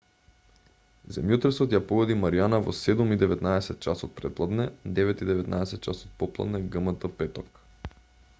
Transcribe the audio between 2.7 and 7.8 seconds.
07:19 ч. претпладне 09:19 ч. попладне гмт петок